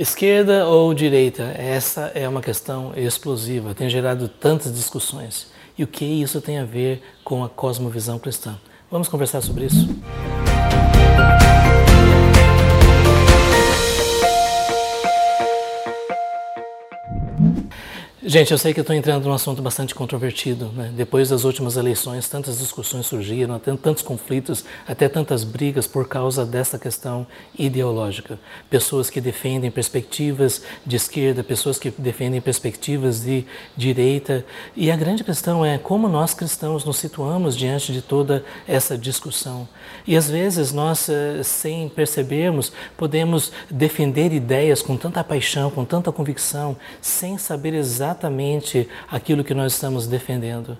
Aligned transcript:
Esquerda 0.00 0.66
ou 0.66 0.94
direita? 0.94 1.42
Essa 1.42 2.10
é 2.14 2.26
uma 2.26 2.40
questão 2.40 2.94
explosiva, 2.96 3.74
tem 3.74 3.86
gerado 3.86 4.30
tantas 4.30 4.74
discussões. 4.74 5.48
E 5.76 5.84
o 5.84 5.86
que 5.86 6.06
isso 6.06 6.40
tem 6.40 6.58
a 6.58 6.64
ver 6.64 7.02
com 7.22 7.44
a 7.44 7.50
cosmovisão 7.50 8.18
cristã? 8.18 8.58
Vamos 8.90 9.08
conversar 9.08 9.42
sobre 9.42 9.66
isso? 9.66 9.86
Gente, 18.30 18.52
eu 18.52 18.58
sei 18.58 18.72
que 18.72 18.78
eu 18.78 18.82
estou 18.82 18.94
entrando 18.94 19.24
num 19.24 19.32
assunto 19.32 19.60
bastante 19.60 19.92
controvertido. 19.92 20.66
Né? 20.66 20.92
Depois 20.96 21.30
das 21.30 21.42
últimas 21.42 21.76
eleições, 21.76 22.28
tantas 22.28 22.60
discussões 22.60 23.06
surgiram, 23.06 23.58
tantos 23.58 24.04
conflitos, 24.04 24.64
até 24.86 25.08
tantas 25.08 25.42
brigas 25.42 25.88
por 25.88 26.06
causa 26.06 26.46
dessa 26.46 26.78
questão 26.78 27.26
ideológica. 27.58 28.38
Pessoas 28.70 29.10
que 29.10 29.20
defendem 29.20 29.68
perspectivas 29.68 30.62
de 30.86 30.94
esquerda, 30.94 31.42
pessoas 31.42 31.76
que 31.76 31.90
defendem 31.90 32.40
perspectivas 32.40 33.20
de 33.20 33.44
direita. 33.76 34.46
E 34.76 34.92
a 34.92 34.96
grande 34.96 35.24
questão 35.24 35.66
é 35.66 35.76
como 35.76 36.08
nós 36.08 36.32
cristãos 36.32 36.84
nos 36.84 36.98
situamos 36.98 37.56
diante 37.56 37.92
de 37.92 38.00
toda 38.00 38.44
essa 38.64 38.96
discussão. 38.96 39.66
E 40.06 40.16
às 40.16 40.30
vezes 40.30 40.72
nós, 40.72 41.08
eh, 41.08 41.42
sem 41.42 41.88
percebermos, 41.88 42.72
podemos 42.96 43.50
defender 43.68 44.32
ideias 44.32 44.82
com 44.82 44.96
tanta 44.96 45.24
paixão, 45.24 45.68
com 45.68 45.84
tanta 45.84 46.12
convicção, 46.12 46.76
sem 47.00 47.36
saber 47.36 47.74
exatamente 47.74 48.19
exatamente 48.20 48.86
aquilo 49.10 49.42
que 49.42 49.54
nós 49.54 49.72
estamos 49.72 50.06
defendendo. 50.06 50.76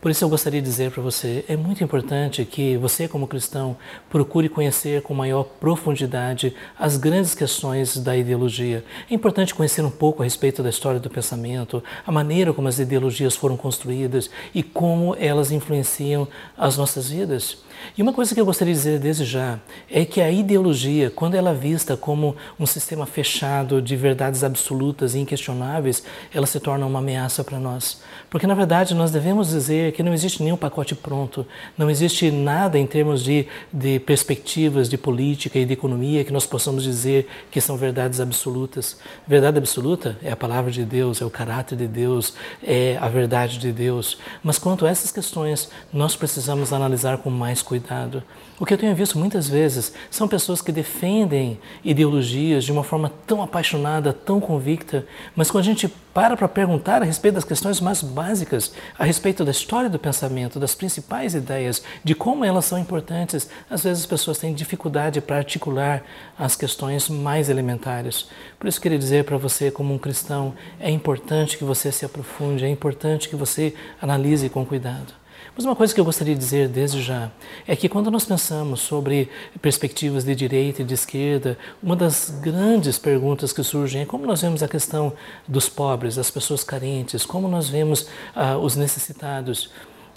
Por 0.00 0.10
isso 0.10 0.24
eu 0.24 0.28
gostaria 0.28 0.60
de 0.62 0.68
dizer 0.68 0.90
para 0.90 1.02
você, 1.02 1.44
é 1.48 1.56
muito 1.56 1.84
importante 1.84 2.44
que 2.44 2.76
você 2.76 3.06
como 3.06 3.26
cristão 3.26 3.76
procure 4.08 4.48
conhecer 4.48 5.02
com 5.02 5.12
maior 5.12 5.44
profundidade 5.44 6.54
as 6.78 6.96
grandes 6.96 7.34
questões 7.34 7.98
da 7.98 8.16
ideologia. 8.16 8.84
É 9.10 9.14
importante 9.14 9.54
conhecer 9.54 9.84
um 9.84 9.90
pouco 9.90 10.22
a 10.22 10.24
respeito 10.24 10.62
da 10.62 10.70
história 10.70 10.98
do 10.98 11.10
pensamento, 11.10 11.82
a 12.06 12.10
maneira 12.10 12.52
como 12.52 12.68
as 12.68 12.78
ideologias 12.78 13.36
foram 13.36 13.56
construídas 13.56 14.30
e 14.54 14.62
como 14.62 15.14
elas 15.18 15.50
influenciam 15.50 16.26
as 16.56 16.76
nossas 16.76 17.10
vidas. 17.10 17.58
E 17.96 18.02
uma 18.02 18.12
coisa 18.12 18.34
que 18.34 18.40
eu 18.40 18.44
gostaria 18.44 18.74
de 18.74 18.78
dizer 18.78 18.98
desde 18.98 19.24
já 19.24 19.58
é 19.90 20.04
que 20.04 20.20
a 20.20 20.30
ideologia, 20.30 21.10
quando 21.10 21.34
ela 21.34 21.50
é 21.50 21.54
vista 21.54 21.96
como 21.96 22.36
um 22.58 22.66
sistema 22.66 23.06
fechado 23.06 23.80
de 23.80 23.96
verdades 23.96 24.44
absolutas 24.44 25.14
e 25.14 25.18
inquestionáveis, 25.18 26.02
ela 26.32 26.46
se 26.46 26.60
torna 26.60 26.86
uma 26.86 26.98
ameaça 26.98 27.42
para 27.42 27.58
nós. 27.58 28.02
Porque 28.28 28.46
na 28.46 28.54
verdade 28.54 28.94
nós 28.94 29.10
devemos 29.10 29.54
dizer 29.60 29.92
que 29.92 30.02
não 30.02 30.12
existe 30.12 30.42
nenhum 30.42 30.56
pacote 30.56 30.94
pronto, 30.94 31.46
não 31.76 31.90
existe 31.90 32.30
nada 32.30 32.78
em 32.78 32.86
termos 32.86 33.22
de, 33.22 33.46
de 33.72 34.00
perspectivas 34.00 34.88
de 34.88 34.96
política 34.96 35.58
e 35.58 35.64
de 35.64 35.72
economia 35.72 36.24
que 36.24 36.32
nós 36.32 36.46
possamos 36.46 36.82
dizer 36.82 37.28
que 37.50 37.60
são 37.60 37.76
verdades 37.76 38.20
absolutas. 38.20 38.98
Verdade 39.26 39.58
absoluta 39.58 40.16
é 40.22 40.32
a 40.32 40.36
palavra 40.36 40.70
de 40.70 40.84
Deus, 40.84 41.20
é 41.20 41.24
o 41.24 41.30
caráter 41.30 41.76
de 41.76 41.86
Deus, 41.86 42.34
é 42.62 42.96
a 43.00 43.08
verdade 43.08 43.58
de 43.58 43.70
Deus. 43.70 44.18
Mas 44.42 44.58
quanto 44.58 44.86
a 44.86 44.90
essas 44.90 45.12
questões, 45.12 45.70
nós 45.92 46.16
precisamos 46.16 46.72
analisar 46.72 47.18
com 47.18 47.30
mais 47.30 47.62
cuidado. 47.62 48.22
O 48.58 48.66
que 48.66 48.74
eu 48.74 48.78
tenho 48.78 48.94
visto 48.94 49.18
muitas 49.18 49.48
vezes 49.48 49.92
são 50.10 50.28
pessoas 50.28 50.60
que 50.60 50.70
defendem 50.70 51.58
ideologias 51.82 52.64
de 52.64 52.70
uma 52.72 52.84
forma 52.84 53.10
tão 53.26 53.42
apaixonada, 53.42 54.12
tão 54.12 54.38
convicta, 54.38 55.06
mas 55.34 55.50
quando 55.50 55.62
a 55.62 55.66
gente 55.66 55.88
para 56.12 56.36
para 56.36 56.48
perguntar 56.48 57.02
a 57.02 57.04
respeito 57.04 57.36
das 57.36 57.44
questões 57.44 57.80
mais 57.80 58.02
básicas, 58.02 58.72
a 58.98 59.04
respeito 59.04 59.44
da 59.50 59.52
história 59.52 59.90
do 59.90 59.98
pensamento, 59.98 60.60
das 60.60 60.76
principais 60.76 61.34
ideias, 61.34 61.82
de 62.04 62.14
como 62.14 62.44
elas 62.44 62.64
são 62.66 62.78
importantes, 62.78 63.50
às 63.68 63.82
vezes 63.82 64.04
as 64.04 64.06
pessoas 64.06 64.38
têm 64.38 64.54
dificuldade 64.54 65.20
para 65.20 65.38
articular 65.38 66.04
as 66.38 66.54
questões 66.54 67.08
mais 67.08 67.48
elementares. 67.48 68.28
Por 68.60 68.68
isso, 68.68 68.80
queria 68.80 68.96
dizer 68.96 69.24
para 69.24 69.36
você, 69.36 69.68
como 69.68 69.92
um 69.92 69.98
cristão, 69.98 70.54
é 70.78 70.88
importante 70.88 71.58
que 71.58 71.64
você 71.64 71.90
se 71.90 72.04
aprofunde, 72.04 72.64
é 72.64 72.68
importante 72.68 73.28
que 73.28 73.34
você 73.34 73.74
analise 74.00 74.48
com 74.48 74.64
cuidado. 74.64 75.12
Mas 75.54 75.64
uma 75.64 75.76
coisa 75.76 75.94
que 75.94 76.00
eu 76.00 76.04
gostaria 76.04 76.34
de 76.34 76.40
dizer 76.40 76.68
desde 76.68 77.02
já 77.02 77.30
é 77.66 77.74
que 77.76 77.88
quando 77.88 78.10
nós 78.10 78.24
pensamos 78.24 78.80
sobre 78.80 79.28
perspectivas 79.60 80.24
de 80.24 80.34
direita 80.34 80.82
e 80.82 80.84
de 80.84 80.94
esquerda, 80.94 81.58
uma 81.82 81.96
das 81.96 82.30
grandes 82.40 82.98
perguntas 82.98 83.52
que 83.52 83.62
surgem 83.62 84.02
é 84.02 84.06
como 84.06 84.26
nós 84.26 84.40
vemos 84.42 84.62
a 84.62 84.68
questão 84.68 85.12
dos 85.46 85.68
pobres, 85.68 86.16
das 86.16 86.30
pessoas 86.30 86.64
carentes, 86.64 87.24
como 87.24 87.48
nós 87.48 87.68
vemos 87.68 88.06
ah, 88.34 88.56
os 88.56 88.76
necessitados. 88.76 89.70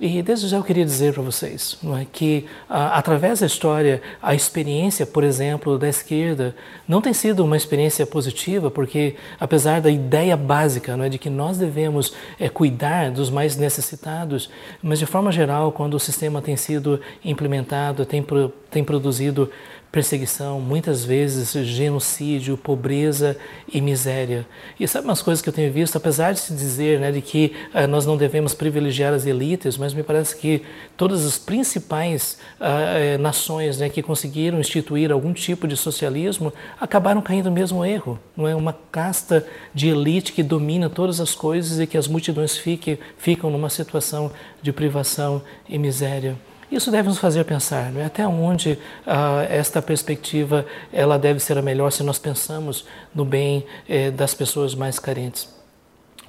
E 0.05 0.21
desde 0.21 0.49
já 0.49 0.57
eu 0.57 0.63
queria 0.65 0.83
dizer 0.83 1.13
para 1.13 1.23
vocês 1.23 1.77
não 1.81 1.97
é, 1.97 2.03
que, 2.03 2.45
a, 2.69 2.97
através 2.97 3.39
da 3.39 3.45
história, 3.45 4.01
a 4.21 4.35
experiência, 4.35 5.05
por 5.05 5.23
exemplo, 5.23 5.79
da 5.79 5.87
esquerda 5.87 6.53
não 6.85 6.99
tem 6.99 7.13
sido 7.13 7.41
uma 7.41 7.55
experiência 7.55 8.05
positiva, 8.05 8.69
porque 8.69 9.15
apesar 9.39 9.79
da 9.79 9.89
ideia 9.89 10.35
básica 10.35 10.97
não 10.97 11.05
é, 11.05 11.09
de 11.09 11.17
que 11.17 11.29
nós 11.29 11.57
devemos 11.57 12.13
é, 12.37 12.49
cuidar 12.49 13.11
dos 13.11 13.29
mais 13.29 13.55
necessitados, 13.55 14.49
mas 14.81 14.99
de 14.99 15.05
forma 15.05 15.31
geral, 15.31 15.71
quando 15.71 15.93
o 15.93 15.99
sistema 16.01 16.41
tem 16.41 16.57
sido 16.57 16.99
implementado, 17.23 18.05
tem, 18.05 18.21
tem 18.69 18.83
produzido 18.83 19.49
perseguição, 19.93 20.59
muitas 20.59 21.05
vezes 21.05 21.51
genocídio, 21.67 22.57
pobreza 22.57 23.37
e 23.71 23.79
miséria. 23.79 24.43
E 24.79 24.87
sabe 24.87 25.05
umas 25.05 25.21
coisas 25.21 25.39
que 25.39 25.47
eu 25.47 25.53
tenho 25.53 25.71
visto, 25.71 25.95
apesar 25.95 26.33
de 26.33 26.39
se 26.39 26.51
dizer 26.51 26.99
né, 26.99 27.11
de 27.11 27.21
que 27.21 27.53
uh, 27.75 27.85
nós 27.85 28.03
não 28.03 28.17
devemos 28.17 28.55
privilegiar 28.55 29.13
as 29.13 29.27
elites, 29.27 29.77
mas 29.77 29.93
me 29.93 30.01
parece 30.01 30.35
que 30.35 30.63
todas 30.97 31.23
as 31.23 31.37
principais 31.37 32.39
uh, 32.59 33.21
nações 33.21 33.77
né, 33.77 33.87
que 33.87 34.01
conseguiram 34.01 34.59
instituir 34.59 35.11
algum 35.11 35.31
tipo 35.31 35.67
de 35.67 35.77
socialismo 35.77 36.51
acabaram 36.81 37.21
caindo 37.21 37.51
no 37.51 37.55
mesmo 37.55 37.85
erro. 37.85 38.19
Não 38.35 38.47
é 38.47 38.55
uma 38.55 38.73
casta 38.91 39.45
de 39.75 39.89
elite 39.89 40.33
que 40.33 40.41
domina 40.41 40.89
todas 40.89 41.21
as 41.21 41.35
coisas 41.35 41.79
e 41.79 41.85
que 41.85 41.99
as 41.99 42.07
multidões 42.07 42.57
fiquem, 42.57 42.97
ficam 43.15 43.51
numa 43.51 43.69
situação 43.69 44.31
de 44.59 44.73
privação 44.73 45.43
e 45.69 45.77
miséria. 45.77 46.35
Isso 46.73 46.89
deve 46.89 47.07
nos 47.07 47.19
fazer 47.19 47.43
pensar 47.43 47.95
é? 47.95 48.05
até 48.05 48.27
onde 48.27 48.79
ah, 49.05 49.45
esta 49.47 49.79
perspectiva 49.79 50.65
ela 50.91 51.19
deve 51.19 51.39
ser 51.39 51.55
a 51.55 51.61
melhor 51.61 51.91
se 51.91 52.01
nós 52.01 52.17
pensamos 52.17 52.83
no 53.13 53.23
bem 53.23 53.63
eh, 53.87 54.09
das 54.09 54.33
pessoas 54.33 54.73
mais 54.73 54.97
carentes. 54.97 55.47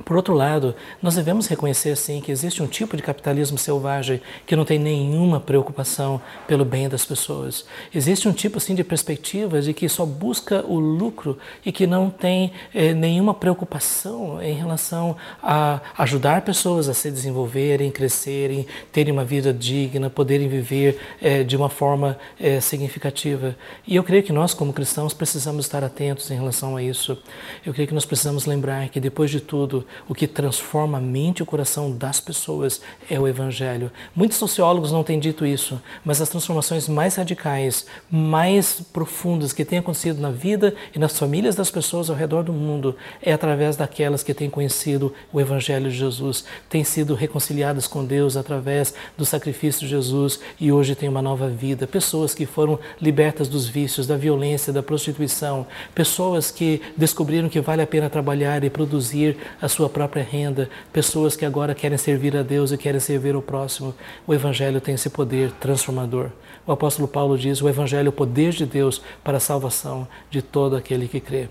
Por 0.03 0.17
outro 0.17 0.35
lado, 0.35 0.75
nós 1.01 1.15
devemos 1.15 1.47
reconhecer 1.47 1.97
sim 1.97 2.21
que 2.21 2.33
existe 2.33 2.61
um 2.61 2.67
tipo 2.67 2.97
de 2.97 3.03
capitalismo 3.03 3.57
selvagem 3.57 4.21
que 4.45 4.57
não 4.57 4.65
tem 4.65 4.77
nenhuma 4.77 5.39
preocupação 5.39 6.21
pelo 6.49 6.65
bem 6.65 6.89
das 6.89 7.05
pessoas. 7.05 7.65
Existe 7.95 8.29
um 8.29 8.33
tipo 8.33 8.59
assim 8.59 8.75
de 8.75 8.83
perspectiva 8.83 9.63
de 9.63 9.73
que 9.73 9.89
só 9.89 10.05
busca 10.05 10.65
o 10.67 10.81
lucro 10.81 11.39
e 11.65 11.71
que 11.71 11.87
não 11.87 12.11
tem 12.11 12.53
eh, 12.75 12.93
nenhuma 12.93 13.33
preocupação 13.33 14.43
em 14.43 14.55
relação 14.55 15.17
a 15.41 15.81
ajudar 15.99 16.43
pessoas 16.43 16.89
a 16.89 16.95
se 16.95 17.09
desenvolverem, 17.09 17.89
crescerem, 17.93 18.67
terem 18.91 19.13
uma 19.13 19.25
vida 19.25 19.53
digna, 19.53 20.11
poderem 20.11 20.49
viver 20.49 20.99
eh, 21.23 21.45
de 21.45 21.57
uma 21.57 21.69
forma 21.69 22.19
eh, 22.41 22.61
significativa. 22.61 23.55
E 23.87 23.95
eu 23.95 24.03
creio 24.03 24.25
que 24.25 24.33
nós, 24.33 24.55
como 24.55 24.73
cristãos, 24.73 25.15
precisamos 25.15 25.67
estar 25.67 25.85
atentos 25.85 26.29
em 26.33 26.35
relação 26.35 26.77
a 26.77 26.83
isso. 26.83 27.17
Eu 27.65 27.73
creio 27.73 27.87
que 27.87 27.95
nós 27.95 28.05
precisamos 28.05 28.45
lembrar 28.45 28.89
que 28.89 28.99
depois 28.99 29.31
de 29.31 29.41
tudo 29.41 29.84
o 30.09 30.15
que 30.15 30.27
transforma 30.27 30.99
a 30.99 31.01
mente 31.01 31.39
e 31.39 31.43
o 31.43 31.47
coração 31.47 31.91
das 31.91 32.21
pessoas 32.21 32.81
é 33.11 33.19
o 33.19 33.27
Evangelho. 33.29 33.91
Muitos 34.15 34.39
sociólogos 34.39 34.93
não 34.93 35.03
têm 35.03 35.19
dito 35.19 35.47
isso, 35.47 35.81
mas 36.05 36.21
as 36.21 36.29
transformações 36.29 36.89
mais 36.89 37.17
radicais, 37.17 37.87
mais 38.11 38.81
profundas 38.93 39.53
que 39.53 39.65
têm 39.65 39.79
acontecido 39.79 40.21
na 40.21 40.31
vida 40.31 40.75
e 40.95 40.99
nas 40.99 41.19
famílias 41.19 41.55
das 41.55 41.71
pessoas 41.71 42.11
ao 42.11 42.17
redor 42.17 42.43
do 42.43 42.53
mundo 42.53 42.97
é 43.23 43.33
através 43.33 43.77
daquelas 43.77 44.23
que 44.23 44.35
têm 44.35 44.51
conhecido 44.51 45.15
o 45.33 45.41
Evangelho 45.41 45.91
de 45.91 45.97
Jesus, 45.97 46.45
têm 46.69 46.85
sido 46.85 47.15
reconciliadas 47.15 47.87
com 47.87 48.05
Deus 48.05 48.37
através 48.37 48.95
do 49.17 49.25
sacrifício 49.25 49.81
de 49.81 49.89
Jesus 49.89 50.41
e 50.61 50.73
hoje 50.73 50.95
têm 50.95 51.09
uma 51.09 51.23
nova 51.23 51.49
vida. 51.49 51.87
Pessoas 51.87 52.35
que 52.35 52.47
foram 52.47 52.79
libertas 53.01 53.49
dos 53.49 53.67
vícios, 53.67 54.07
da 54.07 54.17
violência, 54.17 54.73
da 54.73 54.83
prostituição, 54.83 55.67
pessoas 55.95 56.51
que 56.51 56.81
descobriram 56.97 57.49
que 57.49 57.61
vale 57.61 57.83
a 57.83 57.87
pena 57.87 58.11
trabalhar 58.11 58.65
e 58.65 58.71
produzir 58.71 59.37
as 59.61 59.74
sua 59.75 59.89
própria 59.89 60.23
renda, 60.23 60.71
pessoas 60.93 61.35
que 61.37 61.45
agora 61.45 61.75
querem 61.75 61.99
servir 61.99 62.37
a 62.37 62.43
Deus 62.43 62.71
e 62.71 62.79
querem 62.79 63.01
servir 63.01 63.35
o 63.35 63.43
próximo. 63.43 63.95
O 64.27 64.33
Evangelho 64.33 64.81
tem 64.81 64.95
esse 64.95 65.11
poder 65.11 65.51
transformador. 65.53 66.31
O 66.67 66.73
apóstolo 66.73 67.09
Paulo 67.09 67.37
diz: 67.37 67.61
o 67.61 67.69
Evangelho 67.69 68.07
é 68.07 68.11
o 68.11 68.13
poder 68.13 68.53
de 68.53 68.65
Deus 68.65 69.03
para 69.23 69.39
a 69.39 69.41
salvação 69.41 70.07
de 70.31 70.41
todo 70.41 70.77
aquele 70.77 71.09
que 71.09 71.21
crê. 71.21 71.49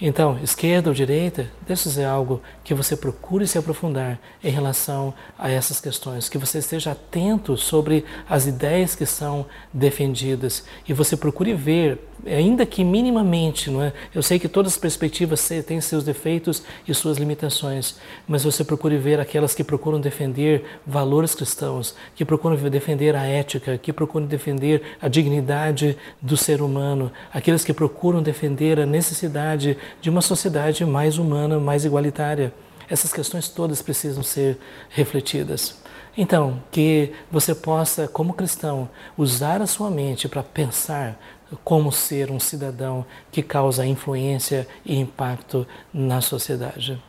Então, 0.00 0.38
esquerda 0.42 0.90
ou 0.90 0.94
direita, 0.94 1.48
isso 1.68 2.00
é 2.00 2.04
algo 2.04 2.42
que 2.64 2.74
você 2.74 2.96
procure 2.96 3.46
se 3.46 3.56
aprofundar 3.56 4.18
em 4.42 4.50
relação 4.50 5.14
a 5.38 5.50
essas 5.50 5.80
questões, 5.80 6.28
que 6.28 6.36
você 6.36 6.58
esteja 6.58 6.92
atento 6.92 7.56
sobre 7.56 8.04
as 8.28 8.46
ideias 8.46 8.96
que 8.96 9.06
são 9.06 9.46
defendidas 9.72 10.64
e 10.88 10.92
você 10.92 11.16
procure 11.16 11.54
ver, 11.54 11.98
ainda 12.26 12.66
que 12.66 12.82
minimamente, 12.82 13.70
não 13.70 13.82
é? 13.82 13.92
Eu 14.12 14.22
sei 14.22 14.38
que 14.38 14.48
todas 14.48 14.72
as 14.72 14.78
perspectivas 14.78 15.48
têm 15.66 15.80
seus 15.80 16.02
defeitos 16.02 16.62
e 16.88 16.94
suas 16.94 17.18
limitações, 17.18 17.96
mas 18.26 18.42
você 18.42 18.64
procure 18.64 18.96
ver 18.98 19.20
aquelas 19.20 19.54
que 19.54 19.62
procuram 19.62 20.00
defender 20.00 20.64
valores 20.86 21.34
cristãos, 21.34 21.94
que 22.16 22.24
procuram 22.24 22.56
defender 22.56 23.14
a 23.14 23.24
ética, 23.24 23.78
que 23.78 23.92
procuram 23.92 24.26
defender 24.26 24.82
a 25.00 25.08
dignidade 25.08 25.96
do 26.20 26.36
ser 26.36 26.60
humano, 26.60 27.12
aqueles 27.32 27.64
que 27.64 27.72
procuram 27.72 28.22
defender 28.22 28.80
a 28.80 28.86
necessidade 28.86 29.53
de 29.56 30.10
uma 30.10 30.20
sociedade 30.20 30.84
mais 30.84 31.18
humana, 31.18 31.58
mais 31.58 31.84
igualitária. 31.84 32.52
Essas 32.88 33.12
questões 33.12 33.48
todas 33.48 33.80
precisam 33.80 34.22
ser 34.22 34.58
refletidas. 34.90 35.82
Então, 36.16 36.62
que 36.70 37.12
você 37.30 37.54
possa, 37.54 38.06
como 38.06 38.34
cristão, 38.34 38.88
usar 39.16 39.60
a 39.60 39.66
sua 39.66 39.90
mente 39.90 40.28
para 40.28 40.42
pensar 40.42 41.18
como 41.64 41.90
ser 41.90 42.30
um 42.30 42.40
cidadão 42.40 43.04
que 43.32 43.42
causa 43.42 43.86
influência 43.86 44.66
e 44.84 44.98
impacto 44.98 45.66
na 45.92 46.20
sociedade. 46.20 47.00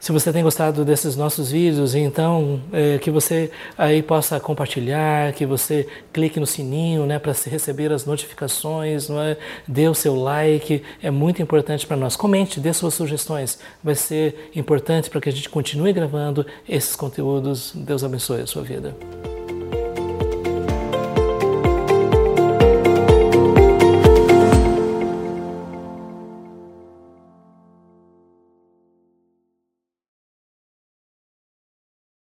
Se 0.00 0.12
você 0.12 0.32
tem 0.32 0.42
gostado 0.42 0.84
desses 0.84 1.16
nossos 1.16 1.50
vídeos, 1.50 1.94
então 1.94 2.60
é, 2.72 2.98
que 2.98 3.10
você 3.10 3.50
aí 3.76 4.02
possa 4.02 4.38
compartilhar, 4.38 5.32
que 5.32 5.44
você 5.44 5.88
clique 6.12 6.38
no 6.38 6.46
sininho, 6.46 7.04
né, 7.04 7.18
para 7.18 7.32
receber 7.32 7.92
as 7.92 8.04
notificações, 8.06 9.08
não 9.08 9.20
é? 9.20 9.36
dê 9.66 9.88
o 9.88 9.94
seu 9.94 10.14
like, 10.14 10.82
é 11.02 11.10
muito 11.10 11.42
importante 11.42 11.86
para 11.86 11.96
nós. 11.96 12.14
Comente, 12.16 12.60
dê 12.60 12.72
suas 12.72 12.94
sugestões, 12.94 13.58
vai 13.82 13.94
ser 13.94 14.50
importante 14.54 15.10
para 15.10 15.20
que 15.20 15.28
a 15.28 15.32
gente 15.32 15.48
continue 15.48 15.92
gravando 15.92 16.46
esses 16.68 16.94
conteúdos. 16.94 17.72
Deus 17.74 18.04
abençoe 18.04 18.42
a 18.42 18.46
sua 18.46 18.62
vida. 18.62 18.96